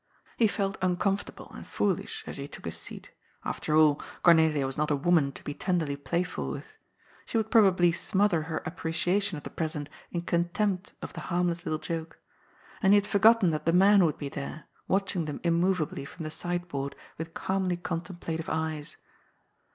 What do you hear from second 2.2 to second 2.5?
as he